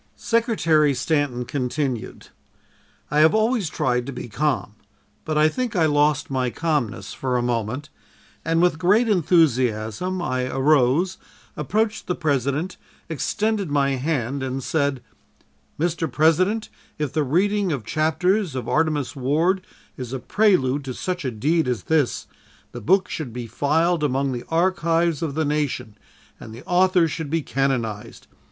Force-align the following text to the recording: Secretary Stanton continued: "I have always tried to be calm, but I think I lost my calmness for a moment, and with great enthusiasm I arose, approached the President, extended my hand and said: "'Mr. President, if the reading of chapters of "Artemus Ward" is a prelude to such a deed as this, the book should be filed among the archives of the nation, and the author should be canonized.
Secretary 0.15 0.95
Stanton 0.95 1.45
continued: 1.45 2.29
"I 3.11 3.19
have 3.19 3.35
always 3.35 3.69
tried 3.69 4.07
to 4.07 4.11
be 4.11 4.27
calm, 4.29 4.73
but 5.25 5.37
I 5.37 5.47
think 5.47 5.75
I 5.75 5.85
lost 5.85 6.31
my 6.31 6.49
calmness 6.49 7.13
for 7.13 7.37
a 7.37 7.43
moment, 7.43 7.89
and 8.43 8.63
with 8.63 8.79
great 8.79 9.07
enthusiasm 9.07 10.19
I 10.19 10.45
arose, 10.45 11.19
approached 11.55 12.07
the 12.07 12.15
President, 12.15 12.77
extended 13.09 13.69
my 13.69 13.91
hand 13.91 14.41
and 14.41 14.63
said: 14.63 15.03
"'Mr. 15.79 16.11
President, 16.11 16.69
if 16.97 17.13
the 17.13 17.21
reading 17.23 17.71
of 17.71 17.85
chapters 17.85 18.55
of 18.55 18.67
"Artemus 18.67 19.15
Ward" 19.15 19.61
is 19.97 20.13
a 20.13 20.19
prelude 20.19 20.83
to 20.85 20.95
such 20.95 21.23
a 21.23 21.29
deed 21.29 21.67
as 21.67 21.83
this, 21.83 22.25
the 22.71 22.81
book 22.81 23.07
should 23.07 23.31
be 23.31 23.45
filed 23.45 24.03
among 24.03 24.31
the 24.31 24.45
archives 24.49 25.21
of 25.21 25.35
the 25.35 25.45
nation, 25.45 25.95
and 26.39 26.55
the 26.55 26.65
author 26.65 27.07
should 27.07 27.29
be 27.29 27.43
canonized. 27.43 28.25